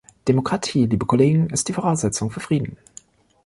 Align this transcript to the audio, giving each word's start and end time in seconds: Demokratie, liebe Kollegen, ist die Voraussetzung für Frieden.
Demokratie, 0.27 0.87
liebe 0.87 1.05
Kollegen, 1.05 1.51
ist 1.51 1.67
die 1.69 1.73
Voraussetzung 1.73 2.31
für 2.31 2.39
Frieden. 2.39 2.75